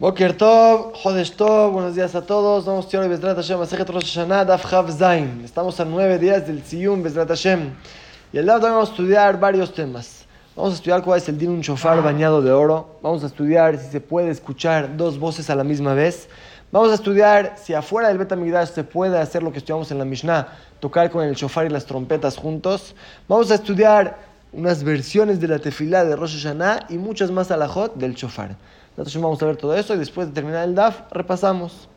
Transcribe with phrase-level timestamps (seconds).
[0.00, 0.94] Boker Tov,
[1.36, 2.64] Tov, buenos días a todos.
[2.64, 5.42] Vamos a hoy Bezrat Hashem, Rosh Hashanah, Daf Chav Zain.
[5.44, 7.74] Estamos a nueve días del Tziyun Bezrat Hashem.
[8.32, 10.24] Y el Daf vamos a estudiar varios temas.
[10.56, 12.98] Vamos a estudiar cuál es el din un shofar bañado de oro.
[13.02, 16.30] Vamos a estudiar si se puede escuchar dos voces a la misma vez.
[16.72, 18.32] Vamos a estudiar si afuera del Bet
[18.72, 20.48] se puede hacer lo que estudiamos en la Mishnah,
[20.80, 22.94] tocar con el shofar y las trompetas juntos.
[23.28, 24.16] Vamos a estudiar
[24.54, 28.56] unas versiones de la tefilá de Rosh Hashanah y muchas más alajot del shofar.
[28.96, 31.88] Vamos a ver todo eso y después de terminar el DAF, repasamos.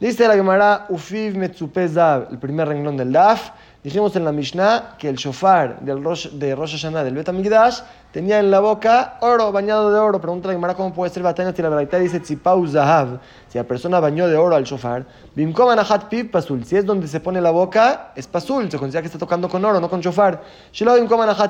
[0.00, 3.50] Dice la Gemara Ufiv Metzupezav, el primer renglón del DAF.
[3.84, 7.80] Dijimos en la Mishnah que el shofar del Rosh, de Rosh Hashanah del Betamigdash
[8.12, 10.20] tenía en la boca oro, bañado de oro.
[10.20, 13.64] Pregunta la Gemara cómo puede ser batalla si la verdad dice Tzipau Zahav, si la
[13.64, 15.06] persona bañó de oro al shofar.
[15.34, 19.06] Bimkom Anahat Pasul, si es donde se pone la boca, es Pasul, se considera que
[19.06, 20.42] está tocando con oro, no con shofar.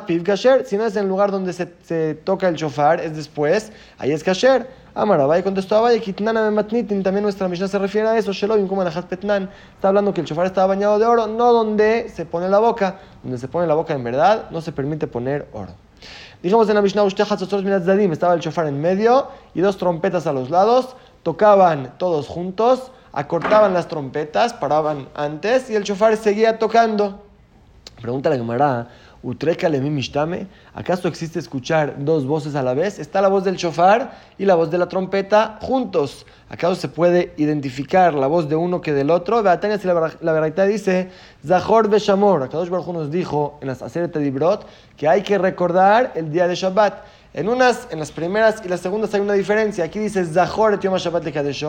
[0.06, 3.72] Piv Kasher, si no es en el lugar donde se, toca el shofar, es después,
[3.98, 4.68] ahí es Kasher.
[4.92, 8.82] Amarabay contestó a Valle, Kitnana Matnitin, también nuestra Mishnah se refiere a eso, Sheloim, como
[8.82, 12.48] Anajat Petnan, está hablando que el shofar estaba bañado de oro, no donde se pone
[12.48, 15.72] la boca, donde se pone la boca en verdad, no se permite poner oro.
[16.42, 20.96] Dijimos en la Mishnah, estaba el shofar en medio y dos trompetas a los lados,
[21.22, 27.22] tocaban todos juntos, acortaban las trompetas, paraban antes y el shofar seguía tocando.
[28.00, 28.88] Pregunta la Gemara.
[29.22, 32.98] ¿Acaso existe escuchar dos voces a la vez?
[32.98, 36.24] Está la voz del shofar y la voz de la trompeta juntos.
[36.48, 39.42] ¿Acaso se puede identificar la voz de uno que del otro?
[39.42, 41.10] La, verdad dice,
[41.46, 42.42] Zahor Beshamor.
[42.42, 46.54] Akadosh Baruj nos dijo en las Aseret Dibrot que hay que recordar el día de
[46.54, 47.04] Shabbat.
[47.32, 49.84] En unas, en las primeras y las segundas hay una diferencia.
[49.84, 51.24] Aquí dice Zahor et Yom Shabbat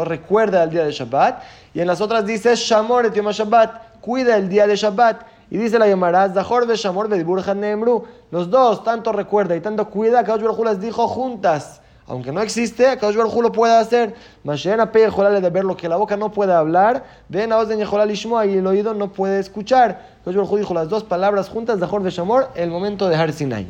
[0.08, 1.44] recuerda el día de Shabbat.
[1.74, 5.31] Y en las otras dice Shamor et Yom Shabbat, cuida el día de Shabbat.
[5.52, 8.06] Y dice la Yomara, Zahor Beshamor Neemru.
[8.32, 11.82] Los dos, tanto recuerda y tanto cuida, que Baruj las dijo juntas.
[12.08, 14.16] Aunque no existe, Kadosh Baruj lo puede hacer.
[14.46, 17.04] Mashena Pe de ver lo que la boca no puede hablar.
[17.28, 20.20] Ven a de Lishmoa y el oído no puede escuchar.
[20.24, 23.68] Kadosh Baruj dijo las dos palabras juntas, Zahor Beshamor, el momento de Har Sinai.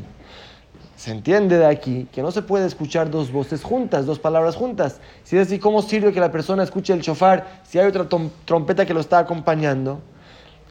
[0.96, 5.00] Se entiende de aquí que no se puede escuchar dos voces juntas, dos palabras juntas.
[5.24, 8.08] Si es así, ¿cómo sirve que la persona escuche el shofar si hay otra
[8.46, 10.00] trompeta que lo está acompañando?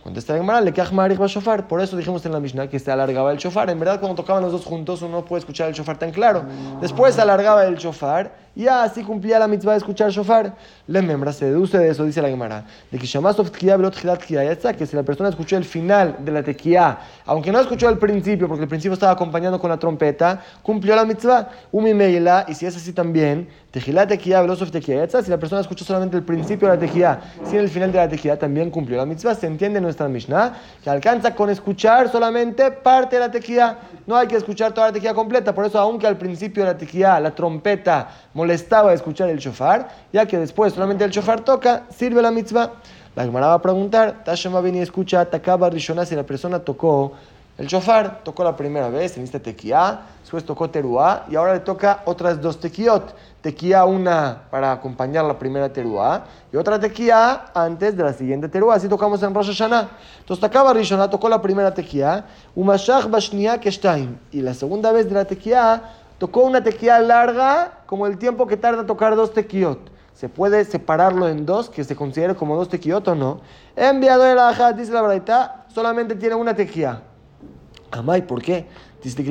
[0.03, 1.69] Contesta Gemara, le va shofar.
[1.69, 3.69] Por eso dijimos en la Mishnah que se alargaba el shofar.
[3.69, 6.45] En verdad, cuando tocaban los dos juntos, uno no puede escuchar el shofar tan claro.
[6.81, 10.55] Después se alargaba el shofar y así cumplía la mitzvah de escuchar shofar.
[10.87, 13.07] Le membra se deduce de eso, dice la Gemara, de que
[14.77, 18.49] que si la persona escuchó el final de la tequía, aunque no escuchó el principio,
[18.49, 21.49] porque el principio estaba acompañando con la trompeta, cumplió la mitzvah.
[21.73, 21.91] Umi
[22.49, 24.43] y si es así también, tequila tequía,
[25.23, 28.09] si la persona escuchó solamente el principio de la tequía, sin el final de la
[28.09, 29.35] tequía, también cumplió la mitzvah.
[29.35, 33.79] Se entiende en nuestra Mishnah que alcanza con escuchar solamente parte de la tequía.
[34.07, 35.55] No hay que escuchar toda la tequía completa.
[35.55, 40.27] Por eso, aunque al principio de la tequía, la trompeta, molestaba escuchar el shofar, ya
[40.27, 42.73] que después solamente el shofar toca, sirve la mitzvah.
[43.17, 47.13] La Gemara va a preguntar, Tashema ven y escucha, Takaba Rishonah, si la persona tocó
[47.61, 51.61] el shofar, tocó la primera vez en esta tequía, después tocó teruá y ahora le
[51.61, 53.15] toca otras dos tequiot.
[53.43, 58.77] Tequía una para acompañar la primera teruá y otra tequía antes de la siguiente teruá.
[58.77, 59.91] Así tocamos en Rosh Hashanah.
[60.21, 62.25] Entonces Takaba Rishonah tocó la primera tequía,
[62.57, 64.17] Umashach Bashnia Keshtaim.
[64.33, 65.83] Y la segunda vez de la tequía
[66.17, 69.79] tocó una tequía larga como el tiempo que tarda tocar dos tequiot.
[70.15, 73.43] ¿Se puede separarlo en dos, que se considere como dos tequiot o no?
[73.77, 77.03] Enviado el ajá, dice la verdad, solamente tiene una tequía.
[77.93, 78.67] Amay, ¿por qué?
[79.03, 79.25] Dice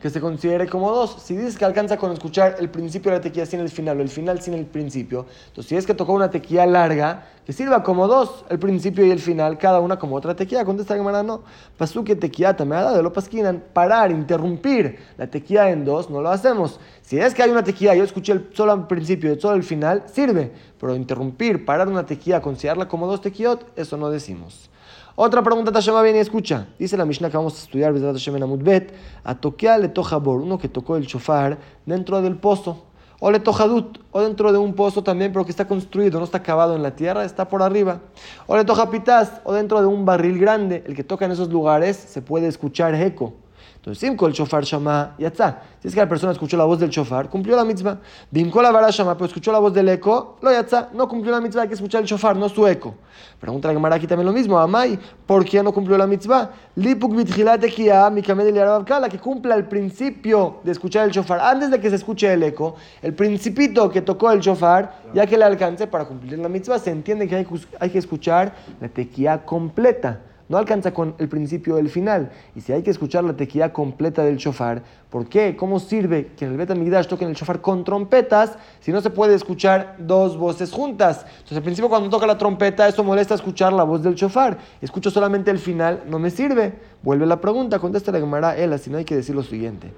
[0.00, 1.16] que se considere como dos.
[1.22, 4.02] Si dices que alcanza con escuchar el principio de la tequía sin el final o
[4.02, 7.82] el final sin el principio, entonces si es que tocó una tequía larga, que sirva
[7.82, 10.64] como dos, el principio y el final, cada una como otra tequía.
[10.64, 11.42] Contesta Gemara, no.
[11.78, 13.64] Pasú que tequía me ha dado lo pasquinan.
[13.72, 16.78] Parar, interrumpir la tequía en dos, no lo hacemos.
[17.00, 20.04] Si es que hay una tequía, yo escuché solo al principio y solo el final,
[20.06, 20.52] sirve.
[20.78, 24.70] Pero interrumpir, parar una tequía, considerarla como dos tequiot, eso no decimos.
[25.14, 26.68] Otra pregunta Tashema viene y escucha.
[26.78, 30.56] Dice la Mishnah que vamos a estudiar, Tashem en Amudbet, a toquear le bor, uno
[30.56, 32.84] que tocó el chofar dentro del pozo.
[33.20, 36.38] O le tojadut, o dentro de un pozo también, pero que está construido, no está
[36.38, 38.00] acabado en la tierra, está por arriba.
[38.46, 40.82] O le toja pitas, o dentro de un barril grande.
[40.86, 43.34] El que toca en esos lugares se puede escuchar eco.
[43.84, 45.60] Entonces, el shofar shama está.
[45.80, 47.98] Si es que la persona escuchó la voz del shofar, cumplió la mitzvah.
[48.30, 51.62] Bimko la shama, pero escuchó la voz del eco, lo yatza, no cumplió la mitzvah,
[51.62, 52.94] hay que escuchar el shofar, no su eco.
[53.40, 54.56] Pregunta la Gemara aquí también lo mismo.
[54.56, 54.96] Amai,
[55.26, 56.52] ¿por qué no cumplió la mitzvah?
[56.76, 61.80] Lipuk mitchilate kia, mi la que cumpla el principio de escuchar el shofar, antes de
[61.80, 65.88] que se escuche el eco, el principito que tocó el shofar, ya que le alcance
[65.88, 67.44] para cumplir la mitzvah, se entiende que
[67.80, 70.20] hay que escuchar la tequía completa
[70.52, 72.30] no alcanza con el principio del final.
[72.54, 75.56] Y si hay que escuchar la tequía completa del shofar, ¿por qué?
[75.56, 79.34] ¿Cómo sirve que en el Betamigdash toquen el shofar con trompetas si no se puede
[79.34, 81.24] escuchar dos voces juntas?
[81.38, 84.58] Entonces al principio cuando toca la trompeta eso molesta escuchar la voz del shofar.
[84.82, 86.74] Escucho solamente el final, no me sirve.
[87.02, 89.90] Vuelve la pregunta, contesta la Gemara Ela, si no hay que decir lo siguiente.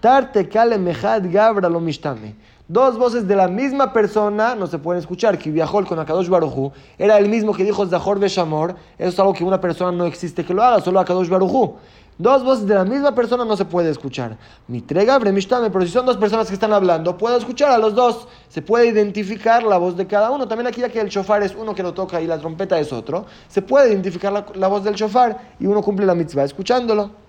[0.00, 2.34] Tarte kale mejad gabra lo mishtame.
[2.72, 5.36] Dos voces de la misma persona no se pueden escuchar.
[5.36, 8.76] Que viajó con Akadosh Barujú era el mismo que dijo Zahor Beshamor.
[8.96, 11.74] Eso es algo que una persona no existe que lo haga, solo Akadosh Barujú.
[12.16, 14.38] Dos voces de la misma persona no se puede escuchar.
[14.68, 17.94] Mi trega, bremishtame, pero si son dos personas que están hablando, puedo escuchar a los
[17.94, 18.26] dos.
[18.48, 20.48] Se puede identificar la voz de cada uno.
[20.48, 22.90] También aquí, ya que el shofar es uno que lo toca y la trompeta es
[22.90, 27.21] otro, se puede identificar la, la voz del shofar y uno cumple la mitzvah escuchándolo.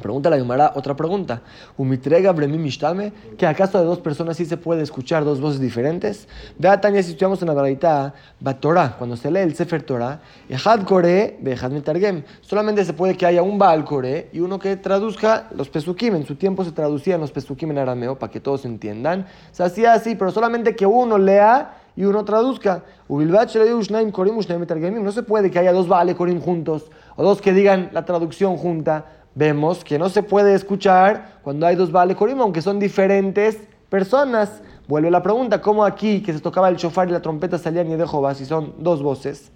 [0.00, 1.42] Pregunta la Gemara otra pregunta.
[1.76, 3.12] ¿Umitrega bremi mishtame?
[3.38, 6.28] ¿Que acaso de dos personas sí se puede escuchar dos voces diferentes?
[6.58, 8.14] Vea, Tania, si estudiamos en la Baraita,
[8.60, 12.24] Torah, cuando se lee el Sefer Torah, Ejad Kore, Bejad Mitargem.
[12.40, 16.16] Solamente se puede que haya un Baal Kore y uno que traduzca los Pesukim.
[16.16, 19.26] En su tiempo se traducían los Pesukim en arameo para que todos entiendan.
[19.52, 22.82] Se hacía así, pero solamente que uno lea y uno traduzca.
[23.08, 28.56] No se puede que haya dos Baal Korim juntos o dos que digan la traducción
[28.56, 33.58] junta vemos que no se puede escuchar cuando hay dos Baal Korim, aunque son diferentes
[33.88, 34.62] personas.
[34.88, 37.96] Vuelve la pregunta, ¿cómo aquí que se tocaba el shofar y la trompeta salían y
[37.96, 39.52] de Jehová si son dos voces?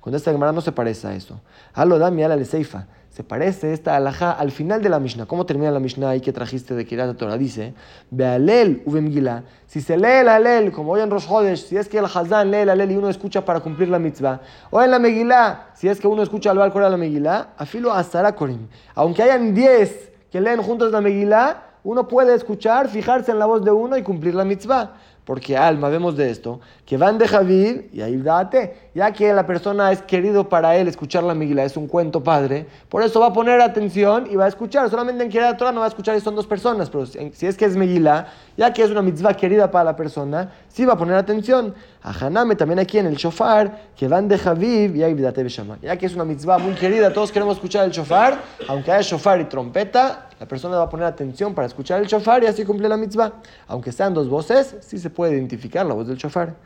[0.00, 1.40] Cuando esta Gemara no se parece a eso.
[1.74, 2.86] Halo da mi ala seifa.
[3.10, 5.26] Se parece esta alhaja al final de la Mishnah.
[5.26, 7.36] ¿Cómo termina la Mishnah ahí que trajiste de Kirat Torah?
[7.36, 7.74] Dice,
[8.10, 9.44] Bealel uvemgila.
[9.66, 12.50] Si se lee el alel, como hoy en Rosh Hodesh, si es que el Hazán
[12.50, 14.40] lee el alel y uno escucha para cumplir la mitzvah.
[14.70, 18.34] O en la Megilá, si es que uno escucha al Balcora la Megilá, afilo a
[18.34, 18.68] Korim.
[18.94, 23.64] Aunque hayan 10 que leen juntos la Megilá, uno puede escuchar, fijarse en la voz
[23.64, 24.92] de uno y cumplir la mitzvah.
[25.24, 29.46] Porque alma, vemos de esto, que van de Javid y ahí date, ya que la
[29.46, 33.26] persona es querido para él escuchar la migla, es un cuento padre, por eso va
[33.26, 34.90] a poner atención y va a escuchar.
[34.90, 37.56] Solamente en Kirat Torah no va a escuchar y son dos personas, pero si es
[37.56, 40.98] que es Megilá, ya que es una mitzvah querida para la persona, sí va a
[40.98, 41.76] poner atención.
[42.02, 45.46] A Haname también aquí en el shofar, que van de Javid y ahí date
[45.80, 49.40] Ya que es una mitzvah muy querida, todos queremos escuchar el shofar, aunque haya shofar
[49.40, 52.88] y trompeta, la persona va a poner atención para escuchar el shofar y así cumple
[52.88, 53.34] la mitzvah.
[53.68, 56.56] Aunque sean dos voces, sí se puede identificar la voz del shofar.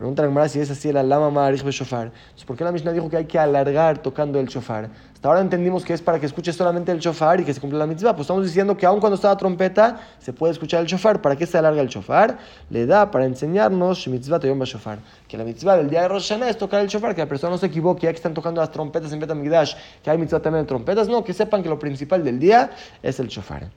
[0.00, 2.06] Pregunta la si es así el alama ma'arich shofar.
[2.06, 4.88] Entonces, ¿por qué la Mishnah dijo que hay que alargar tocando el shofar?
[5.12, 7.80] Hasta ahora entendimos que es para que escuche solamente el shofar y que se cumpla
[7.80, 8.14] la mitzvah.
[8.14, 11.20] Pues estamos diciendo que aun cuando está la trompeta, se puede escuchar el shofar.
[11.20, 12.38] ¿Para qué se alarga el shofar?
[12.70, 15.00] Le da para enseñarnos mitzvah shofar.
[15.28, 17.50] Que la mitzvah del día de Rosh Hashanah es tocar el shofar, que la persona
[17.50, 20.64] no se equivoque, ya que están tocando las trompetas en Betamigdash, que hay mitzvah también
[20.64, 21.08] de trompetas.
[21.08, 22.70] No, que sepan que lo principal del día
[23.02, 23.68] es el shofar.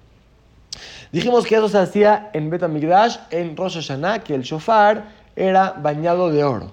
[1.11, 6.31] Dijimos que eso se hacía en Betamigdash, en Rosh Hashanah, que el shofar era bañado
[6.31, 6.71] de oro.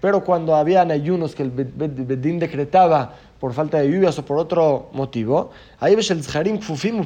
[0.00, 4.88] Pero cuando habían ayunos que el Bedín decretaba por falta de lluvias o por otro
[4.92, 5.50] motivo,
[5.80, 7.04] ahí ves el Zharim Kfufim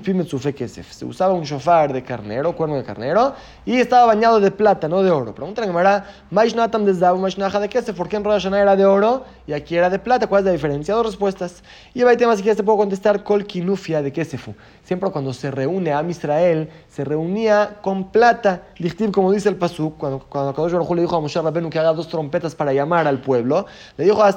[0.54, 0.92] Kesef.
[0.92, 3.34] Se usaba un shofar de carnero, cuerno de carnero,
[3.64, 5.34] y estaba bañado de plata, no de oro.
[5.34, 8.84] Pregunta que Gemara, Maishnatam de Zabu, Maishnaja de Kesef, ¿por qué en Rosh era de
[8.84, 10.26] oro y aquí era de plata?
[10.26, 10.94] ¿Cuál es la diferencia?
[10.94, 11.62] Dos respuestas.
[11.94, 14.54] Y hay temas quieres te puedo contestar Kol Kinufia de Kesefu.
[14.84, 18.62] Siempre cuando se reúne a Israel, se reunía con plata.
[18.78, 21.78] Dichtiv, como dice el Pasuk, cuando, cuando Kadosh Baruj le dijo a Moshe Rabenu que
[21.78, 23.66] haga dos trompetas para llamar al pueblo,
[23.96, 24.36] le dijo, haz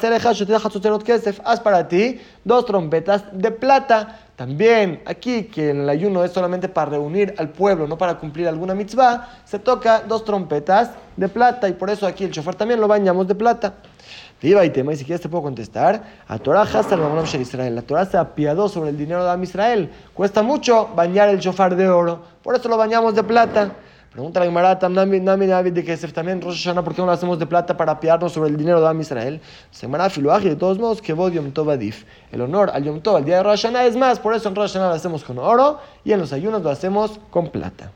[1.60, 4.20] para ti dos trompetas de plata.
[4.36, 8.74] También aquí, que el ayuno es solamente para reunir al pueblo, no para cumplir alguna
[8.74, 12.88] mitzvah, se toca dos trompetas de plata y por eso aquí el chofer también lo
[12.88, 13.76] bañamos de plata.
[14.42, 16.04] Viva y tema, y si quieres te puedo contestar.
[16.28, 16.68] A Torah
[17.40, 17.76] Israel.
[17.76, 19.90] La Torah se apiadó sobre el dinero de Am Israel.
[20.14, 23.72] Cuesta mucho bañar el shofar de oro, por eso lo bañamos de plata.
[24.14, 27.48] Pregunta la Gemara, también de que también Rosh Hashanah, ¿por qué no lo hacemos de
[27.48, 29.42] plata para apiarnos sobre el dinero de Am Israel?
[29.72, 32.06] Semana Filoaji, de todos modos, que Yom Tov Adif.
[32.32, 34.54] El honor al Yom Tov, al día de Rosh Hashanah, es más, por eso en
[34.54, 37.92] Rosh Hashanah lo hacemos con oro y en los ayunos lo hacemos con plata.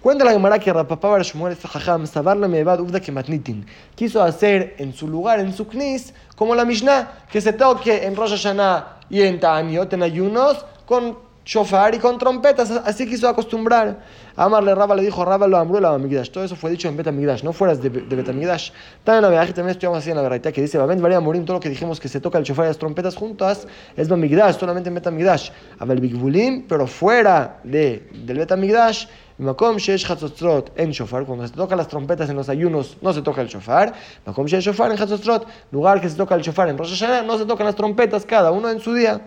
[0.00, 3.64] Cuenta la Gemara que Rapapá Bar Shmuel Jajam Sabarla Mevad Uvda Kematnitin
[3.94, 8.16] quiso hacer en su lugar, en su knis, como la Mishnah, que se toque en
[8.16, 14.00] Rosh Hashanah y en Ta'aniot, en ayunos, con shofar y con trompetas, así quiso acostumbrar.
[14.36, 16.30] Amarle Raba le dijo, Raba lo ambró la Amigdash.
[16.30, 18.70] Todo eso fue dicho en Betamigdash, no fueras de, de Betamigdash.
[19.04, 21.56] También en la también estudiamos así en la verdad, que dice, va a morir todo
[21.56, 24.88] lo que dijimos que se toca el shofar y las trompetas juntas, es Betamigdash, solamente
[24.88, 25.50] en Betamigdash.
[25.80, 29.06] el Bigbulim, pero fuera de, del Betamigdash,
[29.38, 33.22] Makom Shesh Hatzotrot en Shofar, cuando se tocan las trompetas en los ayunos, no se
[33.22, 33.92] toca el Shofar.
[34.24, 37.38] Makom Shesh Shofar en Hatzotrot, lugar que se toca el Shofar en Rosh Hashanah, no
[37.38, 39.20] se tocan las trompetas, cada uno en su día.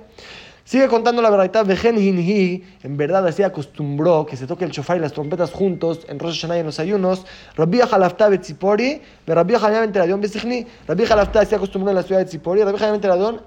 [0.65, 1.63] Sigue contando la verdad.
[1.63, 6.17] Vejen en verdad así acostumbró que se toque el shofar y las trompetas juntos en
[6.17, 7.23] Rosh Hashanah y en los ayunos.
[7.55, 10.65] Rabbi Jalafta Betzipori, Rabbi Hanam Teradón Besichni.
[10.87, 12.63] Rabbi Jalafta así acostumbró en la ciudad de Tzipori.
[12.63, 13.41] Rabbi Hanam Teradón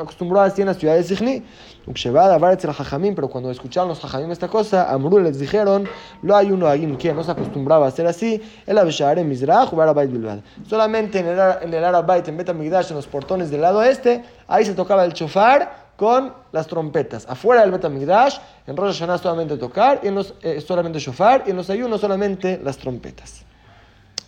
[0.00, 1.42] acostumbró así en la ciudad de Sichni.
[1.84, 5.86] Pero cuando escucharon los Jajamim esta cosa, Amru les dijeron:
[6.22, 8.40] Lo hay uno alguien que no se acostumbraba a hacer así.
[8.66, 10.38] El Abishar en Mizrach, Arabait Bilbad.
[10.66, 14.64] Solamente en el, en el Arabait, en Betamigdash, en los portones del lado este, ahí
[14.64, 17.26] se tocaba el shofar con las trompetas.
[17.28, 21.50] Afuera del Betamigdash, en Rosh Hashanah solamente tocar, y en los, eh, solamente shofar, y
[21.50, 23.44] en los ayunos solamente las trompetas.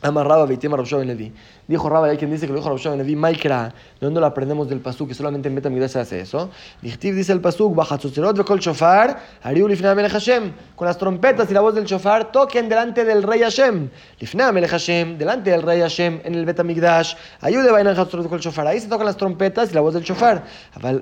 [0.07, 1.33] Amarraba Beitima Rabshah Ben Levi.
[1.67, 3.75] Dijo Rabba, hay quien dice que lo dijo Rabshah Ben Levi, Maikra.
[4.01, 5.09] ¿De dónde lo aprendemos del pasuk?
[5.09, 6.49] Que solamente en Betamigdash se hace eso.
[6.81, 10.53] Dichtiv dice el pasuk, Bajatzuzerot vekol shofar, Ariu lifna melech Hashem.
[10.77, 13.91] Con las trompetas y la voz del shofar, toquen delante del rey Hashem.
[14.21, 17.15] Lifna melech Hashem, delante del rey Hashem, en el Betamigdash.
[17.41, 18.69] Ayude bainan Hatzuzerot vekol shofar.
[18.69, 20.45] Ahí se tocan las trompetas y la voz del shofar.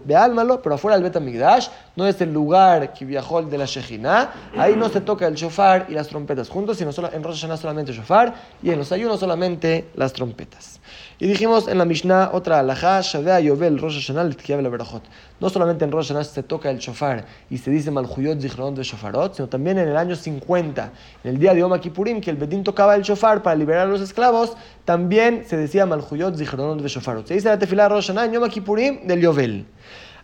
[0.05, 4.31] Veálmalo, pero afuera del Betamigdash no es el lugar que viajó de la Shejina.
[4.57, 7.93] Ahí no se toca el shofar y las trompetas juntos, sino en Rosh Hashanah solamente
[7.93, 10.81] shofar y en los ayunos solamente las trompetas.
[11.21, 15.03] Y dijimos en la Mishnah otra alajá, Shavea Yovel Rosh Hashanah Berajot.
[15.41, 18.83] No solamente en Rosh Hashanah se toca el shofar y se dice Malhuyot Zichronot de
[18.83, 22.37] Shofarot, sino también en el año 50, en el día de Yom Kippurim, que el
[22.37, 26.89] Bedín tocaba el shofar para liberar a los esclavos, también se decía Malhuyot Zichronot de
[26.89, 27.27] Shofarot.
[27.27, 29.67] Se dice la tefilá Rosh Hashanah en Yom Kippurim del Yovel.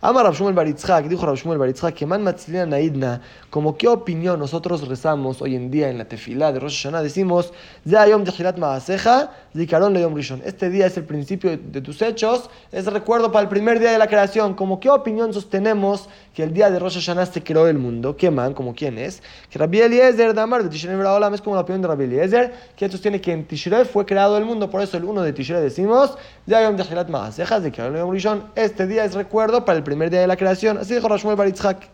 [0.03, 5.43] Amar Rabshmuel Baritzhak, dijo Rabshmuel Baritzhak, que man matzilina naidna, como qué opinión nosotros rezamos
[5.43, 7.53] hoy en día en la tefilá de Rosh Hashanah, decimos,
[7.87, 10.41] Zayom Tehilat Maaseja, Zikaron Leyom Rishon.
[10.43, 13.99] Este día es el principio de tus hechos, es recuerdo para el primer día de
[13.99, 14.55] la creación.
[14.55, 18.17] Como qué opinión sostenemos que el día de Rosh Hashanah se creó el mundo?
[18.17, 18.55] ¿Qué man?
[18.55, 19.21] ¿Como quién es?
[19.51, 22.89] Que Rabbi Eliezer Damar de Tishrei Olam es como la opinión de Rabbi Eliezer, que
[22.89, 26.17] sostiene que en Tishrei fue creado el mundo, por eso el 1 de Tishrei decimos,
[26.49, 28.43] Zayom Tehilat Maaseja, Zikaron Leyom Rishon.
[28.55, 30.77] Este día es recuerdo para el primer día de la creación.
[30.77, 31.89] Así dijo Rashmuel Baritzhak.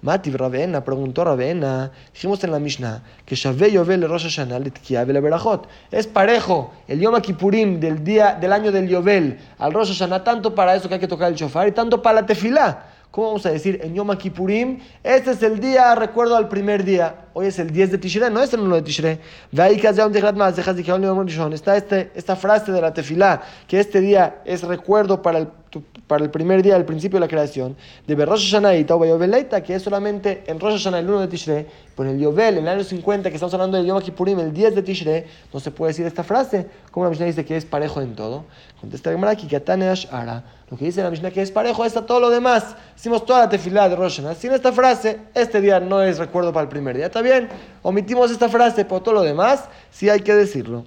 [0.00, 4.60] Mativ Ravena, preguntó Ravena, dijimos en la Mishnah, que Shavei Yovel Rosh Hashanah
[5.20, 5.66] Berajot.
[5.90, 10.54] Es parejo el Yom Kippurim del día, del año del Yovel al Rosh Hashanah, tanto
[10.54, 12.86] para eso que hay que tocar el shofar y tanto para la tefilá.
[13.10, 14.78] ¿Cómo vamos a decir en Yom Kippurim?
[15.02, 17.26] Este es el día, recuerdo al primer día.
[17.32, 19.18] Hoy es el 10 de Tishrei, no es el 1 de Tishrei.
[21.54, 25.48] Está este, esta frase de la tefilá, que este día es recuerdo para el
[26.08, 29.62] para el primer día, el principio de la creación, de Rosh Hashanah y Tauba Yoveleita,
[29.62, 32.64] que es solamente en Rosh Hashanah el 1 de Tishrei, pero en el Yovel, en
[32.64, 35.70] el año 50, que estamos hablando del Yom Kippurim, el 10 de Tishrei, no se
[35.70, 38.44] puede decir esta frase, como la Mishnah dice que es parejo en todo.
[38.80, 39.36] Contesta Gemara,
[39.92, 42.76] Ashara, lo que dice la Mishnah que es parejo es todo lo demás.
[42.96, 44.20] Hicimos toda la tefilá de Rosh.
[44.38, 47.06] Sin esta frase, este día no es recuerdo para el primer día.
[47.06, 47.48] Está bien,
[47.82, 50.84] omitimos esta frase, pero todo lo demás sí hay que decirlo.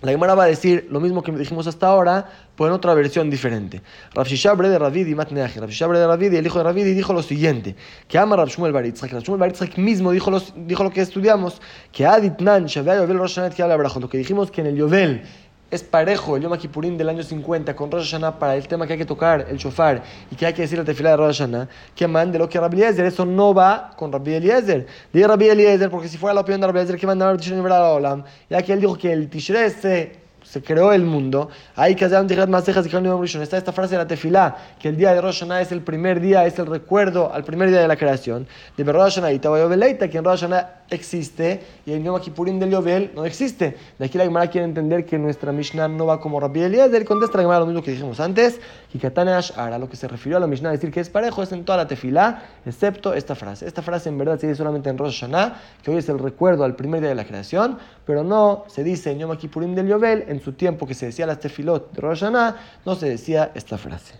[0.00, 3.28] La Gemara va a decir lo mismo que dijimos hasta ahora, pero en otra versión
[3.30, 3.82] diferente.
[4.14, 5.56] Rav Shishabre de Ravidi, Matneach.
[5.56, 7.74] Rav Shishabre de Ravidi, el hijo de Ravidi, dijo lo siguiente:
[8.06, 9.10] que ama Rav Shmuel Baritzak.
[9.10, 13.62] Rav Shmuel Baritzak mismo dijo, dijo lo que estudiamos: que Aditnan, Shavea Yovel Rosh que
[13.62, 15.24] habla Lo que dijimos que en el Yovel
[15.70, 18.94] es parejo el Yom Kippurim del año 50 con Rosh Hashanah para el tema que
[18.94, 21.68] hay que tocar, el shofar, y que hay que decir la tefila de Rosh Hashanah,
[21.94, 24.86] que mande lo que Rabbi Eliezer, eso no va con Rabbi Eliezer.
[25.12, 27.60] Dice Rabbi Eliezer, porque si fuera la opinión de Rabbi Eliezer, que manda a Tishrei
[27.60, 31.50] Olam, ya que él dijo que el Tishrei se se creó el mundo.
[31.76, 34.96] Hay que hacer un más cejas y Está esta frase de la tefilá, que el
[34.96, 37.88] día de Rosh Hashanah es el primer día, es el recuerdo al primer día de
[37.88, 38.46] la creación.
[38.76, 42.70] De Rosh Hashanah y Tabayobeleita, que en Rosh Hashanah existe y en Yom Kippurim del
[42.70, 43.76] Yovel no existe.
[43.98, 47.04] De aquí la Gemara quiere entender que nuestra Mishnah no va como Rabbi Eliezer.
[47.04, 48.60] Contesta la Gemara lo mismo que dijimos antes.
[48.92, 51.52] Y Katane Ashara, lo que se refirió a la Mishnah, decir que es parejo, es
[51.52, 53.66] en toda la tefilá, excepto esta frase.
[53.66, 56.64] Esta frase en verdad se dice solamente en Rosh Hashanah, que hoy es el recuerdo
[56.64, 60.24] al primer día de la creación, pero no se dice en Yom Kippurim del Yovel
[60.28, 63.76] en su tiempo que se decía las tefilot de Rosh Hashanah, no se decía esta
[63.76, 64.14] frase.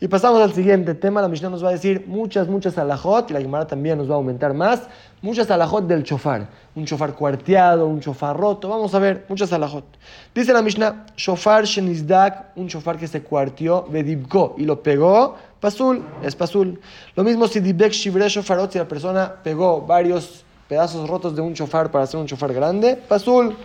[0.00, 1.20] Y pasamos al siguiente tema.
[1.20, 4.14] La Mishnah nos va a decir muchas, muchas alajot, y la Gemara también nos va
[4.14, 4.82] a aumentar más.
[5.20, 6.48] Muchas alajot del chofar.
[6.76, 8.68] Un chofar cuarteado, un chofar roto.
[8.68, 9.84] Vamos a ver, muchas alajot.
[10.32, 16.04] Dice la Mishnah, chofar shenizdak, un chofar que se cuarteó, vedibko, y lo pegó, pasul,
[16.22, 16.80] es pasul.
[17.16, 21.52] Lo mismo si dibek shivre shofarot, si la persona pegó varios pedazos rotos de un
[21.52, 23.56] chofar para hacer un chofar grande, pasul.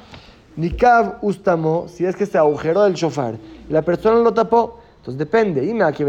[0.55, 3.35] Nikav ustamo, si es que se agujeró el shofar
[3.69, 5.65] y la persona lo tapó, entonces depende.
[5.65, 6.03] Ime aquí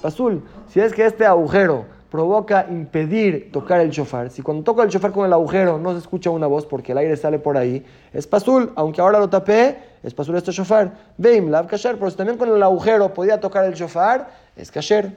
[0.00, 0.42] pasul.
[0.68, 5.12] Si es que este agujero provoca impedir tocar el shofar, si cuando toca el shofar
[5.12, 8.26] con el agujero no se escucha una voz porque el aire sale por ahí, es
[8.26, 8.70] pasul.
[8.76, 10.92] Aunque ahora lo tapé, es pasul este shofar.
[11.16, 15.16] Veim lav kasher, pero si también con el agujero podía tocar el shofar, es kasher.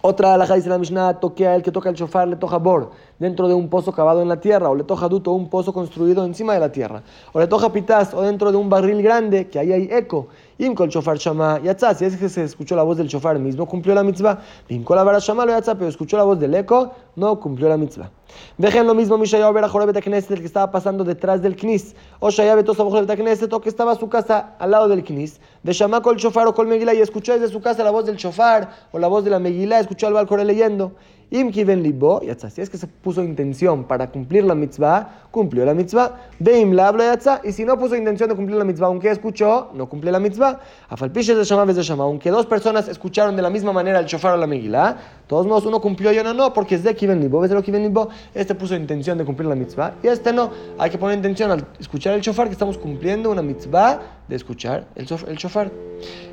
[0.00, 2.92] Otra alhaja dice la Mishnah, toque a el que toca el shofar, le toca bor,
[3.18, 6.24] dentro de un pozo cavado en la tierra, o le toca duto, un pozo construido
[6.24, 9.58] encima de la tierra, o le toca pitaz, o dentro de un barril grande, que
[9.58, 12.96] ahí hay eco, Imko el shofar shama yatza, si es que se escuchó la voz
[12.96, 14.38] del shofar mismo, cumplió la mitzvah.
[14.68, 17.76] Imko la vara shama lo yatza, pero escuchó la voz del eco, no cumplió la
[17.76, 18.10] mitzvah.
[18.56, 21.94] Vejen lo mismo Mishayahu ver a Joreb Knesset, el que estaba pasando detrás del knis.
[22.20, 25.40] O Shayab Betos Joreb Knesset, o que estaba a su casa al lado del knis.
[25.62, 28.16] De Shama el shofar o col Megillah, y escuchó desde su casa la voz del
[28.16, 30.92] shofar o la voz de la Megillah, escuchó al Balcore leyendo.
[31.28, 32.50] Im kiven libo, yatza.
[32.50, 36.14] Si es que se puso intención para cumplir la mitzvah, cumplió la mitzvah.
[36.38, 37.40] Veim la habla yatza.
[37.42, 40.60] Y si no puso intención de cumplir la mitzvah, aunque escuchó, no cumplió la mitzvah.
[40.88, 42.04] Afalpiches de Shama de Shama.
[42.04, 45.66] Aunque dos personas escucharon de la misma manera el shofar o la megilá, todos modos
[45.66, 48.08] uno cumplió y uno no, porque es de kiven libo, ves de lo kiven libo.
[48.32, 50.50] Este puso intención de cumplir la mitzvah y este no.
[50.78, 54.86] Hay que poner intención al escuchar el shofar que estamos cumpliendo una mitzvah de escuchar
[54.94, 55.72] el, el shofar.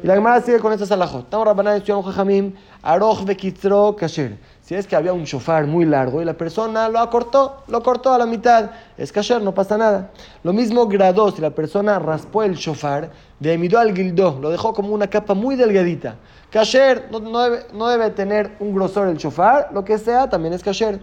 [0.03, 1.23] Y la Gemara sigue con esta salajot.
[1.23, 4.37] Estamos Rabbanan estudiamos Jajamim, Aroch Bekitzro Kasher.
[4.63, 8.13] Si es que había un shofar muy largo y la persona lo acortó, lo cortó
[8.13, 10.11] a la mitad, es kasher, no pasa nada.
[10.41, 14.73] Lo mismo gradó, si la persona raspó el shofar, de emidó al gildó, lo dejó
[14.73, 16.15] como una capa muy delgadita.
[16.49, 21.01] Kasher no, no debe tener un grosor el shofar, lo que sea, también es kasher.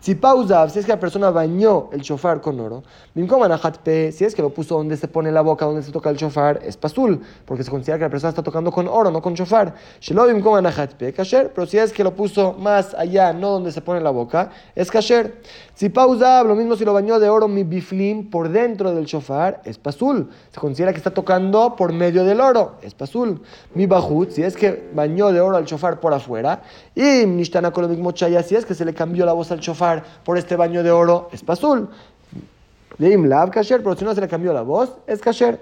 [0.00, 2.82] Si pausa, si es que la persona bañó el shofar con oro,
[3.14, 6.60] si es que lo puso donde se pone la boca, donde se toca el shofar,
[6.64, 9.74] es pasul, porque se considera que la persona está tocando con oro, no con shofar.
[11.54, 14.90] Pero si es que lo puso más allá, no donde se pone la boca, es
[14.90, 15.42] kasher.
[15.74, 19.60] Si pausa, lo mismo si lo bañó de oro mi biflim por dentro del shofar,
[19.64, 20.30] es pasul.
[20.50, 23.42] Se considera que está tocando por medio del oro, es pasul.
[23.74, 26.62] Mi bajut, si es que bañó de oro al shofar por afuera,
[26.94, 29.89] y si es que se le cambió la voz al shofar,
[30.24, 31.88] por este baño de oro, es pasul.
[32.98, 35.58] Leim lav kasher, pero si no se le cambió la voz, es kasher.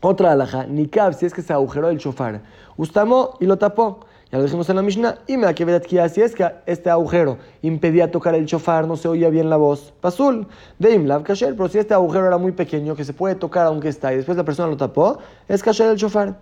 [0.00, 2.42] Otra alhaja, nikab, si es que se agujeró el shofar.
[2.76, 4.00] Ustamo y lo tapó.
[4.34, 5.18] Ya lo dijimos en la Mishnah.
[5.28, 9.56] Y me que que este agujero impedía tocar el shofar, no se oía bien la
[9.56, 9.92] voz.
[10.00, 10.48] Pasul.
[10.80, 13.88] Veim lav kasher, pero si este agujero era muy pequeño, que se puede tocar aunque
[13.90, 16.34] está, y después la persona lo tapó, es kasher el shofar.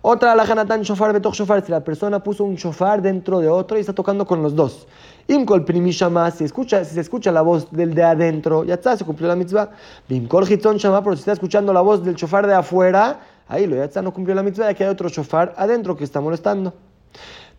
[0.00, 3.76] Otra alhaja natan shofar betoch shofar, si la persona puso un shofar dentro de otro
[3.78, 4.86] y está tocando con los dos.
[5.26, 9.04] Imkol primishama, si, escucha, si se escucha la voz del de adentro, ya está, se
[9.04, 9.70] cumplió la mitzvah.
[10.08, 13.74] Bimkol hitzon shama, pero si está escuchando la voz del shofar de afuera, ahí lo
[13.74, 16.72] ya está, no cumplió la mitzvah, ya que hay otro shofar adentro que está molestando.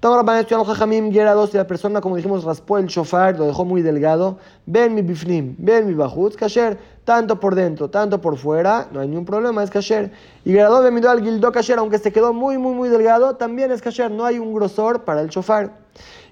[0.02, 5.04] Jajamim, si la persona, como dijimos, raspó el shofar, lo dejó muy delgado, ven mi
[5.04, 9.64] bifnim, ven mi bajutz, kasher, tanto por dentro, tanto por fuera, no hay ningún problema,
[9.64, 10.12] es kasher.
[10.44, 13.82] Y gradó de al gildo kasher, aunque se quedó muy, muy, muy delgado, también es
[13.82, 15.72] kasher, no hay un grosor para el shofar.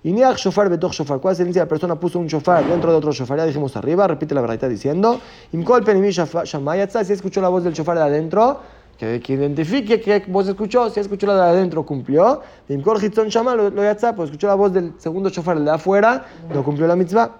[0.01, 1.19] Y ni shofar betoch shofar.
[1.19, 3.38] ¿Cuál es la La persona puso un shofar dentro de otro shofar.
[3.38, 5.19] Ya dijimos arriba, repite la verdad, diciendo.
[5.51, 7.03] Imkol penimi shamayatza.
[7.03, 8.60] Si escuchó la voz del shofar de adentro,
[8.99, 12.41] que, que, identifique que voz escuchó, si escuchó la de adentro, cumplió.
[12.67, 16.25] Imkol hitzon shama lo yatza, pues escuchó la voz del segundo shofar, el de afuera,
[16.53, 17.38] no cumplió la mitzvah.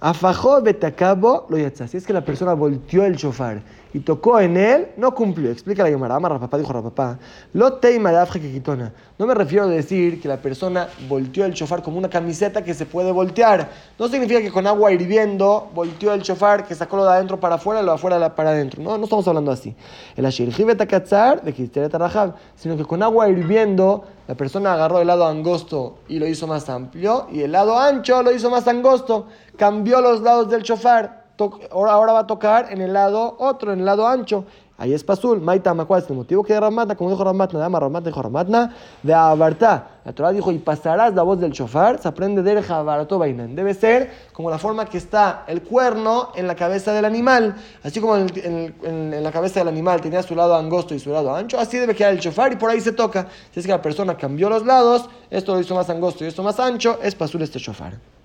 [0.00, 1.88] Afajó betacabo lo yatza.
[1.88, 3.62] Si es que la persona volteó el shofar
[3.92, 5.50] y tocó en él, no cumplió.
[5.50, 6.16] Explica la Gemara.
[6.16, 7.18] Ama Rapapá dijo Rapapá.
[7.52, 8.92] Lo teima que quitona.
[9.18, 12.74] No me refiero a decir que la persona volteó el shofar como una camiseta que
[12.74, 13.70] se puede voltear.
[13.98, 17.56] No significa que con agua hirviendo volteó el shofar, que sacó lo de adentro para
[17.56, 18.82] afuera lo de afuera para adentro.
[18.82, 19.74] No, no estamos hablando así.
[20.16, 25.26] El ashirji betakatzar de Tarajab, sino que con agua hirviendo la persona agarró el lado
[25.26, 29.26] angosto y lo hizo más amplio y el lado ancho lo hizo más angosto.
[29.56, 31.17] Cambió los lados del shofar.
[31.70, 34.44] Ahora, va a tocar en el lado otro, en el lado ancho.
[34.76, 35.40] Ahí es pasul.
[35.40, 36.44] Maitama, ¿cuál es el motivo?
[36.44, 39.88] Que Ramatna, como dijo Ramatna, llama Ramatna, dijo Ramatna, de Abartá.
[40.04, 43.56] La Torah dijo, y pasarás la voz del shofar, se aprende de Jabarato Bainan.
[43.56, 47.56] Debe ser como la forma que está el cuerno en la cabeza del animal.
[47.82, 51.34] Así como en, en, la cabeza del animal tenía su lado angosto y su lado
[51.34, 53.26] ancho, así debe quedar el shofar y por ahí se toca.
[53.52, 56.42] Si es que la persona cambió los lados, esto lo hizo más angosto y esto
[56.42, 58.17] más ancho, es pasul este shofar.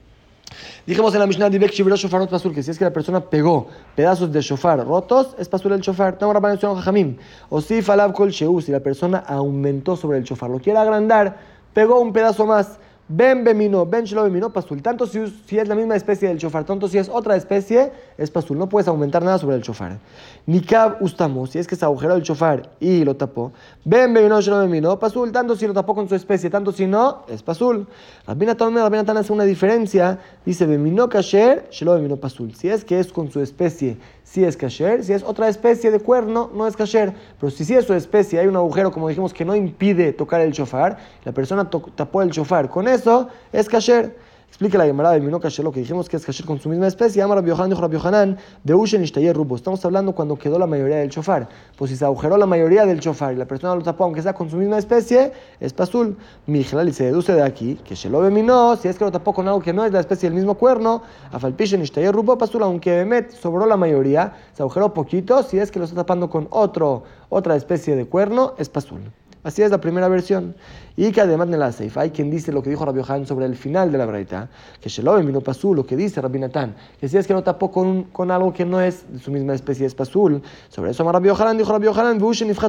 [0.85, 3.67] Dijimos en la Mishnah Dibek Shibro Shofar Pasul, que si es que la persona pegó
[3.95, 6.13] pedazos de shofar rotos, es pasul el shofar.
[6.13, 7.17] Estamos rabando Jajamim.
[7.49, 11.37] O si falab kol sheu, si la persona aumentó sobre el shofar, lo quiere agrandar,
[11.73, 12.79] pegó un pedazo más.
[13.07, 14.81] Ben bemino, ben shelo bemino, pasul.
[14.81, 18.31] Tanto si, si, es la misma especie del shofar, tanto si es otra especie, es
[18.31, 18.57] pasul.
[18.57, 19.99] No puedes aumentar nada sobre el shofar.
[20.45, 23.53] Nikab ustamo, si es que se agujeró el shofar y lo tapó.
[23.85, 25.31] Ben bemino, shelo bemino, pasul.
[25.31, 27.87] Tanto si lo tapó con su especie, tanto si no, es pasul.
[28.27, 30.19] Rabina Tome, Rabina Tan hace una diferencia.
[30.45, 32.53] Dice bemino kasher, shelo bemino pasul.
[32.55, 35.05] Si es que es con su especie, si es kasher.
[35.05, 37.13] Si es otra especie de cuerno, no es kasher.
[37.39, 40.41] Pero si sí es su especie, hay un agujero, como dijimos, que no impide tocar
[40.41, 44.32] el shofar, la persona tapó el shofar con eso, es kasher.
[44.53, 47.23] Explica la Gemara de Mino lo que dijimos que es kasher con su misma especie.
[47.23, 49.55] Llama Rabbi Rabbi de Ushen Ishtayer Rubo.
[49.55, 51.49] Estamos hablando cuando quedó la mayoría del chofar.
[51.75, 54.33] Pues si se agujeró la mayoría del chofar y la persona lo tapó, aunque sea
[54.33, 56.17] con su misma especie, es pasul.
[56.45, 59.33] Mijlal y se deduce de aquí que se lo Mino, si es que lo tapó
[59.33, 62.91] con algo que no es la especie del mismo cuerno, Afalpishen Ishtayer Rubo, pasul, aunque
[62.91, 67.05] Bemet sobró la mayoría, se agujeró poquito, si es que lo está tapando con otro,
[67.29, 69.01] otra especie de cuerno, es pasul.
[69.43, 70.55] Así es la primera versión.
[70.95, 73.47] Y que además de la Seif, hay quien dice lo que dijo Rabbi Yohan sobre
[73.47, 77.07] el final de la Braita, que Shelob vino Pasul, lo que dice Rabbi Natán, que
[77.07, 79.87] si es que no tapó con, con algo que no es de su misma especie,
[79.87, 80.43] es Pasul.
[80.69, 81.87] Sobre eso Rabbi Yohanan dijo Rabbi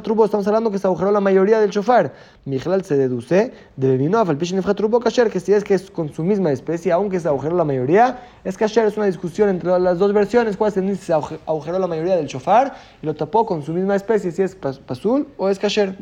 [0.03, 2.15] Trubo, estamos hablando que se agujeró la mayoría del chofar.
[2.47, 6.13] Mijlal se deduce de vino a Falpishin Trubo Kasher, que si es que es con
[6.13, 9.99] su misma especie, aunque se agujeró la mayoría, es Kasher, es una discusión entre las
[9.99, 13.73] dos versiones, cuál es se agujeró la mayoría del chofar y lo tapó con su
[13.73, 15.97] misma especie, si es Pasul o es Kasher.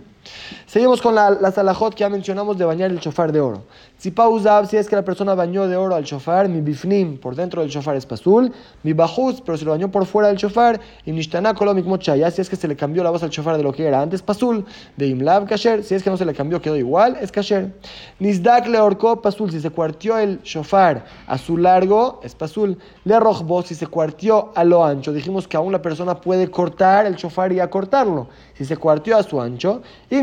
[0.67, 3.65] Seguimos con la, la salahot que mencionamos de bañar el chofar de oro.
[3.97, 7.35] Si pausa, si es que la persona bañó de oro al chofar, mi bifnim, por
[7.35, 8.53] dentro del chofar es pasul,
[8.85, 12.41] mi bajuz, pero se lo bañó por fuera del chofar, y nishtana kolomik ya si
[12.41, 14.65] es que se le cambió la voz al chofar de lo que era antes pasul,
[14.97, 17.73] de imlav kasher, si es que no se le cambió, quedó igual, es kasher.
[18.21, 22.79] Nizdak le orcó pasul, si se cuartió el chofar a su largo, es pasul.
[23.05, 27.07] Le rojbo, si se cuartió a lo ancho, dijimos que aún la persona puede cortar
[27.07, 28.29] el chofar y acortarlo.
[28.57, 30.17] Si se cuartió a su ancho, y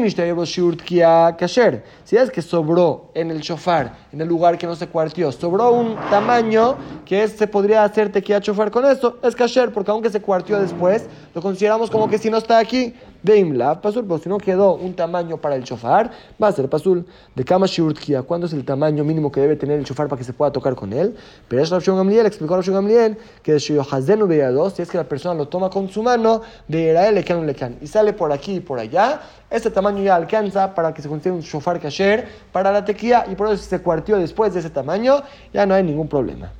[1.37, 1.83] kasher.
[2.03, 5.71] Si es que sobró en el chofar, en el lugar que no se cuartió, sobró
[5.71, 10.21] un tamaño que se podría hacer tequía chofar con eso, es kasher, porque aunque se
[10.21, 14.29] cuartió después, lo consideramos como que si no está aquí, de imlav pasul, pero si
[14.29, 17.05] no quedó un tamaño para el chofar, va a ser pasul.
[17.35, 20.23] De kama shiurtkia, ¿cuándo es el tamaño mínimo que debe tener el chofar para que
[20.23, 21.15] se pueda tocar con él?
[21.47, 25.03] Pero es Rav Gamliel, explicó Rav Gamliel que de Shoyohazenu dos, si es que la
[25.03, 28.59] persona lo toma con su mano, de Erael lekan lekan, y sale por aquí y
[28.59, 32.85] por allá, este tamaño ya alcanza para que se consiga un shofar kasher para la
[32.85, 35.21] tequía, y por eso si se cuartió después de ese tamaño,
[35.53, 36.51] ya no hay ningún problema.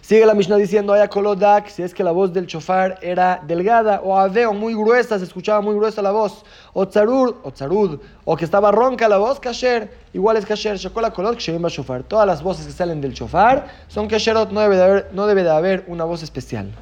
[0.00, 4.00] Sigue la Mishnah diciendo, hay kolodak, si es que la voz del chofar era delgada,
[4.02, 8.36] o aveo, muy gruesa, se escuchaba muy gruesa la voz, o tzarur, o tzarud, o
[8.36, 12.02] que estaba ronca la voz, kasher, igual es kasher, shokola kolot, ksherim shofar.
[12.02, 15.84] Todas las voces que salen del chofar son kasherot, no debe no debe de haber
[15.86, 16.72] una voz especial.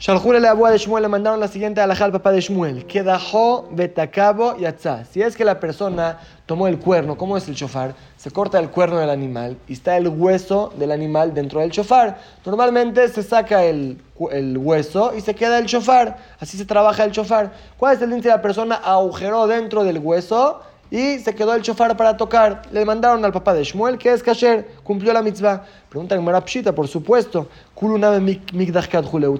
[0.00, 2.86] Shaljule le de Shmuel le mandaron la siguiente alajá al papá de Shmuel.
[2.86, 5.04] Kedajó betacabo yatzá.
[5.04, 7.96] Si es que la persona tomó el cuerno, ¿cómo es el chofar?
[8.16, 12.16] Se corta el cuerno del animal y está el hueso del animal dentro del chofar.
[12.46, 16.16] Normalmente se saca el, el hueso y se queda el chofar.
[16.38, 17.50] Así se trabaja el chofar.
[17.76, 18.76] ¿Cuál es el de la persona?
[18.76, 22.62] Agujeró dentro del hueso y se quedó el chofar para tocar.
[22.70, 25.64] Le mandaron al papá de Shmuel que es kasher, cumplió la mitzvah.
[25.88, 27.46] Pregunta en Pshita, por supuesto.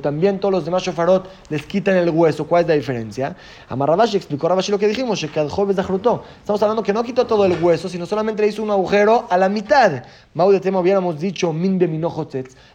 [0.01, 2.47] También todos los demás shofarot les quitan el hueso.
[2.47, 3.37] ¿Cuál es la diferencia?
[3.69, 5.23] Amarrabashi explicó Rabashi lo que dijimos.
[5.23, 9.37] Estamos hablando que no quitó todo el hueso, sino solamente le hizo un agujero a
[9.37, 10.05] la mitad.
[10.33, 11.79] Mau de tema hubiéramos dicho min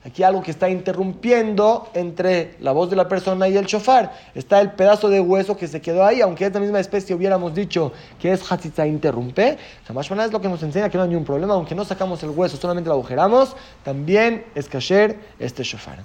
[0.05, 4.11] Aquí algo que está interrumpiendo entre la voz de la persona y el shofar.
[4.35, 7.55] Está el pedazo de hueso que se quedó ahí, aunque es la misma especie, hubiéramos
[7.55, 9.57] dicho que es hatzitza interrumpe.
[9.87, 12.57] es lo que nos enseña que no hay ningún problema, aunque no sacamos el hueso,
[12.57, 16.03] solamente lo agujeramos también es kasher este shofar.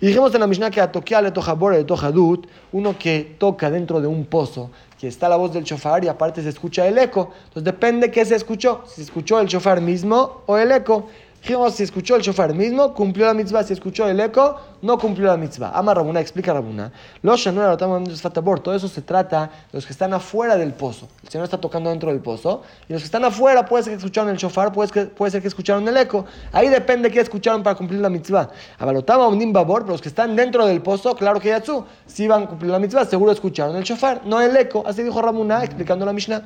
[0.00, 3.36] Y dijimos en la Mishnah que a toquear le toja le toja dut, uno que
[3.38, 6.86] toca dentro de un pozo, que está la voz del shofar y aparte se escucha
[6.86, 7.32] el eco.
[7.44, 11.08] Entonces depende qué se escuchó, si se escuchó el shofar mismo o el eco.
[11.42, 13.62] Dijimos, si escuchó el shofar mismo, cumplió la mitzvah.
[13.64, 15.70] Si escuchó el eco, no cumplió la mitzvah.
[15.74, 16.92] Ama Rabuna, explica Rabuna.
[17.22, 21.08] Los todo eso se trata de los que están afuera del pozo.
[21.22, 22.62] El Señor está tocando dentro del pozo.
[22.88, 25.40] Y los que están afuera, puede ser que escucharon el shofar, puede, que, puede ser
[25.40, 26.26] que escucharon el eco.
[26.52, 28.50] Ahí depende qué escucharon para cumplir la mitzvah.
[28.78, 32.42] Abalotama un babor, pero los que están dentro del pozo, claro que yatsu, si van
[32.42, 34.82] a cumplir la mitzvah, seguro escucharon el shofar, no el eco.
[34.86, 36.42] Así dijo Rabuna, explicando la Mishnah.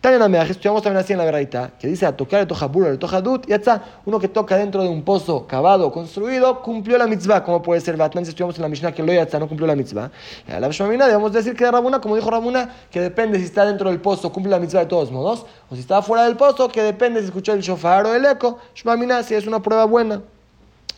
[0.00, 2.98] Tania Nameaj, estudiamos también así en la verdad, que dice a tocar el tojabura, el
[3.00, 7.62] tojadut, y está que toca dentro de un pozo cavado, construido, cumplió la mitzvah, como
[7.62, 10.10] puede ser Batman, si estudiamos en la Mishnah que lo yatza no cumplió la mitzvah.
[10.48, 13.64] A la Shmamina debemos decir que de Rabuna, como dijo Rabuna, que depende si está
[13.64, 16.68] dentro del pozo, cumple la mitzvah de todos modos, o si está fuera del pozo,
[16.68, 18.58] que depende si escuchó el shofar o el eco.
[18.74, 20.22] Shmamina, si es una prueba buena.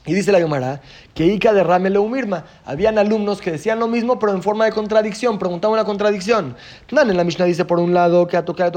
[0.06, 0.80] Y dice la Gemara
[1.14, 2.44] que Ica de Ramelo Umirma.
[2.64, 5.38] Habían alumnos que decían lo mismo, pero en forma de contradicción.
[5.38, 6.56] Preguntaban una contradicción.
[6.90, 8.72] En la Mishnah dice, por un lado, que a tocar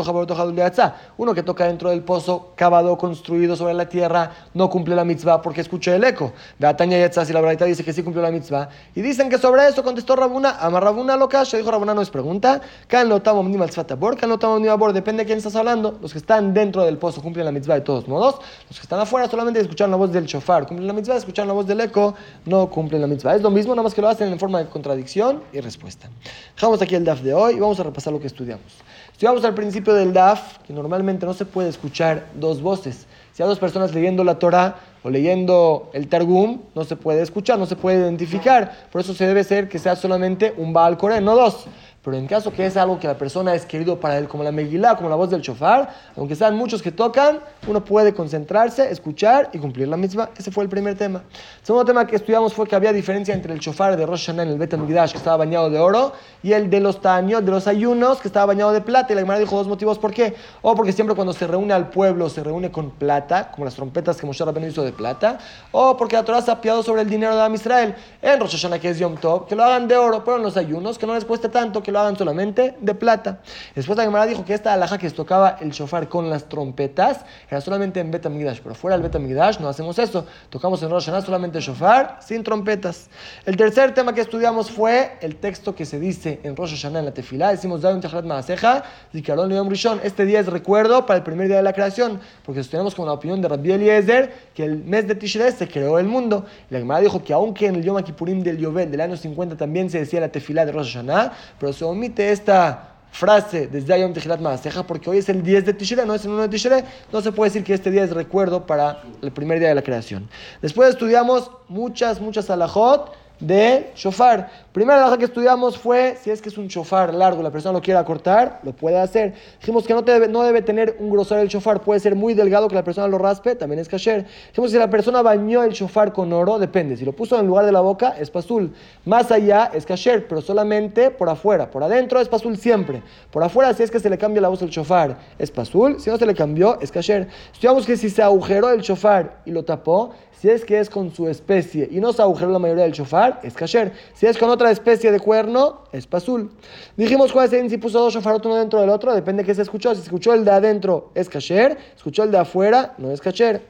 [1.18, 5.42] uno que toca dentro del pozo cavado, construido sobre la tierra, no cumple la mitzvah
[5.42, 6.34] porque escucha el eco.
[6.60, 8.70] Beataña Yatza, si la verdad dice que sí cumplió la mitzvah.
[8.96, 12.62] Y dicen que sobre eso contestó Rabuna, ama Rabuna loca, dijo Rabuna no es pregunta.
[12.88, 14.60] Kan lo tamo ni malzfatabor, kan lo tamo
[14.92, 15.98] depende de quién estás hablando.
[16.02, 18.36] Los que están dentro del pozo cumplen la mitzvah de todos modos.
[18.70, 21.54] Los que están afuera solamente escuchan la voz del shofar, cumplen la mitzvah, escuchan la
[21.54, 23.36] voz del eco no cumplen la mitzvah.
[23.36, 26.10] Es lo mismo, nada más que lo hacen en forma de contradicción y respuesta.
[26.56, 28.66] Dejamos aquí el DAF de hoy y vamos a repasar lo que estudiamos.
[29.12, 33.50] Estudiamos al principio del DAF que normalmente no se puede escuchar dos voces Si hay
[33.50, 37.76] dos personas leyendo la Torah o leyendo el Targum, no se puede escuchar, no se
[37.76, 38.88] puede identificar.
[38.92, 41.68] Por eso se debe ser que sea solamente un Baal Corén, no dos.
[42.04, 44.52] Pero en caso que es algo que la persona es querido para él, como la
[44.52, 49.50] Megilá, como la voz del chofar, aunque sean muchos que tocan, uno puede concentrarse, escuchar
[49.54, 50.30] y cumplir la misma.
[50.38, 51.24] Ese fue el primer tema.
[51.62, 54.44] El segundo tema que estudiamos fue que había diferencia entre el chofar de Rosh Hashanah
[54.44, 56.12] en el Bet que estaba bañado de oro,
[56.42, 59.14] y el de los taños, de los ayunos, que estaba bañado de plata.
[59.14, 60.36] Y la Gemara dijo dos motivos por qué.
[60.62, 64.18] O porque siempre cuando se reúne al pueblo se reúne con plata, como las trompetas
[64.18, 65.40] que Moshe Rabbeinu hizo de plata,
[65.72, 67.96] o porque la Torah ha apiado sobre el dinero de Am Israel.
[68.22, 70.58] En Rosh Hashanah, que es Yom Tov, que lo hagan de oro, pero en los
[70.58, 73.40] ayunos, que no les cueste tanto, que lo hagan solamente de plata.
[73.76, 77.62] Después la Gemara dijo que esta alhaja que tocaba el shofar con las trompetas era
[77.62, 80.26] solamente en Betamigdash, pero fuera del Betamigdash no hacemos eso.
[80.50, 83.10] Tocamos en Rosh Hashanah solamente shofar sin trompetas.
[83.46, 87.06] El tercer tema que estudiamos fue el texto que se dice en Rosh Hashanah en
[87.06, 87.52] la tefilá.
[87.52, 87.82] Decimos,
[88.24, 90.00] Maaseja, Rishon.
[90.04, 93.14] Este día es recuerdo para el primer día de la creación, porque estudiamos con la
[93.14, 96.46] opinión de Rabbi Eliezer que el mes de Tishrei se creó el mundo.
[96.70, 99.90] La Gemara dijo que aunque en el Yom Kippurim del Yovel del año 50 también
[99.90, 104.42] se decía la tefilá de Rosh Hashanah, pero se omite esta frase desde Ayom Tejilat
[104.42, 107.22] Maaseja, porque hoy es el 10 de Tishrei, no es el 1 de Tishrei, no
[107.22, 110.28] se puede decir que este día es recuerdo para el primer día de la creación.
[110.62, 114.50] Después estudiamos muchas, muchas alajot de shofar.
[114.72, 117.82] Primera cosa que estudiamos fue si es que es un shofar largo, la persona lo
[117.82, 119.34] quiera cortar, lo puede hacer.
[119.60, 122.68] Dijimos que no, debe, no debe tener un grosor el shofar, puede ser muy delgado
[122.68, 124.26] que la persona lo raspe, también es kasher.
[124.48, 126.98] Dijimos que si la persona bañó el shofar con oro, depende.
[126.98, 128.74] Si lo puso en lugar de la boca, es pasul.
[129.06, 131.70] Más allá es kasher, pero solamente por afuera.
[131.70, 133.04] Por adentro es pasul siempre.
[133.32, 136.00] Por afuera, si es que se le cambia la voz del shofar, es pasul.
[136.00, 137.28] Si no se le cambió, es kasher.
[137.52, 140.14] Estudiamos que si se agujeró el shofar y lo tapó,
[140.44, 143.40] si es que es con su especie y no se agujeró la mayoría del shofar,
[143.44, 143.94] es kasher.
[144.14, 146.52] Si es con otra especie de cuerno, es pasul.
[146.98, 149.62] Dijimos cuál es si puso dos shofarot uno dentro del otro, depende de qué se
[149.62, 149.96] escuchó.
[149.96, 151.78] Si escuchó el de adentro, es kasher.
[151.96, 153.62] Escuchó el de afuera, no es kasher.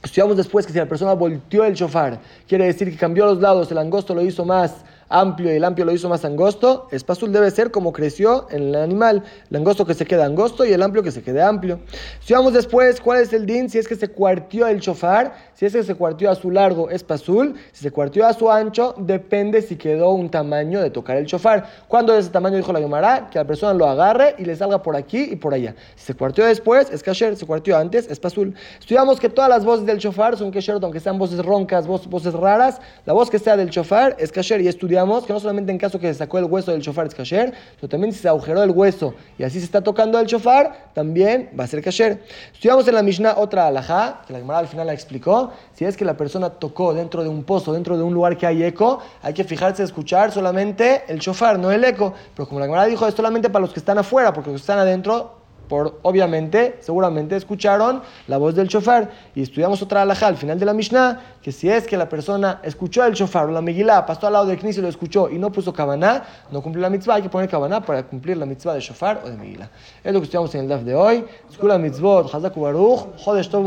[0.00, 3.72] Estudiamos después que si la persona volteó el shofar, quiere decir que cambió los lados,
[3.72, 7.50] el angosto lo hizo más amplio y el amplio lo hizo más angosto, espasul debe
[7.50, 11.02] ser como creció en el animal, el angosto que se queda angosto y el amplio
[11.02, 11.80] que se quede amplio.
[12.20, 13.70] Si vamos después, ¿cuál es el din?
[13.70, 16.90] Si es que se cuartió el chofar, si es que se cuartió a su largo,
[16.90, 21.16] es pasul, si se cuartió a su ancho, depende si quedó un tamaño de tocar
[21.16, 21.66] el chofar.
[21.88, 22.56] ¿Cuándo es ese tamaño?
[22.56, 25.54] Dijo la Gemara, que la persona lo agarre y le salga por aquí y por
[25.54, 25.74] allá.
[25.94, 28.54] Si se cuartió después, es kasher, se cuartió antes, es pasul.
[28.78, 32.80] Estudiamos que todas las voces del chofar son kasher, aunque sean voces roncas, voces raras,
[33.04, 34.95] la voz que sea del chofar es kasher y estudiamos
[35.26, 37.88] que no solamente en caso que se sacó el hueso del shofar es kasher, sino
[37.88, 41.64] también si se agujeró el hueso y así se está tocando el shofar, también va
[41.64, 42.22] a ser kasher.
[42.52, 45.96] Estudiamos en la Mishnah otra alajá, que la Gemara al final la explicó, si es
[45.96, 49.00] que la persona tocó dentro de un pozo, dentro de un lugar que hay eco,
[49.22, 52.14] hay que fijarse escuchar solamente el shofar, no el eco.
[52.34, 54.62] Pero como la Gemara dijo, es solamente para los que están afuera, porque los que
[54.62, 55.35] están adentro
[55.68, 59.10] por, obviamente, seguramente escucharon la voz del shofar.
[59.34, 62.60] Y estudiamos otra alhaja al final de la Mishnah, que si es que la persona
[62.62, 65.38] escuchó el shofar o la megilá, pasó al lado del knis y lo escuchó y
[65.38, 68.74] no puso kabaná, no cumplió la mitzvah, hay que poner kabaná para cumplir la mitzvah
[68.74, 69.70] de shofar o de megilá.
[70.02, 71.24] Es lo que estudiamos en el DAF de hoy.
[71.50, 73.66] Escuela mitzvot, Hazak Baruch, Chodesh Tov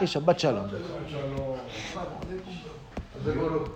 [0.00, 0.66] y Shabbat Shalom.